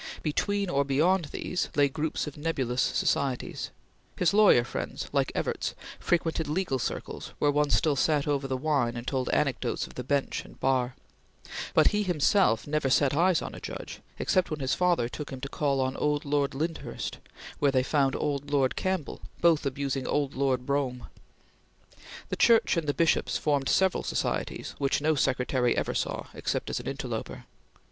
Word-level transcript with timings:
Between 0.23 0.67
or 0.67 0.83
beyond 0.83 1.25
these 1.25 1.69
lay 1.75 1.87
groups 1.87 2.25
of 2.25 2.35
nebulous 2.35 2.81
societies. 2.81 3.69
His 4.17 4.33
lawyer 4.33 4.63
friends, 4.63 5.07
like 5.11 5.31
Evarts, 5.35 5.75
frequented 5.99 6.47
legal 6.47 6.79
circles 6.79 7.33
where 7.37 7.51
one 7.51 7.69
still 7.69 7.95
sat 7.95 8.27
over 8.27 8.47
the 8.47 8.57
wine 8.57 8.95
and 8.97 9.05
told 9.05 9.29
anecdotes 9.29 9.85
of 9.85 9.93
the 9.93 10.03
bench 10.03 10.43
and 10.43 10.59
bar; 10.59 10.95
but 11.75 11.89
he 11.89 12.01
himself 12.01 12.65
never 12.65 12.89
set 12.89 13.13
eyes 13.15 13.43
on 13.43 13.53
a 13.53 13.59
judge 13.59 14.01
except 14.17 14.49
when 14.49 14.59
his 14.61 14.73
father 14.73 15.07
took 15.07 15.29
him 15.29 15.39
to 15.41 15.47
call 15.47 15.79
on 15.79 15.95
old 15.95 16.25
Lord 16.25 16.55
Lyndhurst, 16.55 17.19
where 17.59 17.71
they 17.71 17.83
found 17.83 18.15
old 18.15 18.49
Lord 18.49 18.75
Campbell, 18.75 19.21
both 19.39 19.67
abusing 19.67 20.07
old 20.07 20.33
Lord 20.33 20.65
Brougham. 20.65 21.09
The 22.29 22.35
Church 22.37 22.75
and 22.75 22.87
the 22.87 22.95
Bishops 22.95 23.37
formed 23.37 23.69
several 23.69 24.01
societies 24.01 24.73
which 24.79 24.99
no 24.99 25.13
secretary 25.13 25.77
ever 25.77 25.93
saw 25.93 26.25
except 26.33 26.71
as 26.71 26.79
an 26.79 26.87
interloper. 26.87 27.45